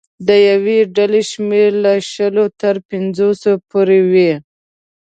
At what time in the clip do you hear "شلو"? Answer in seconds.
2.11-2.45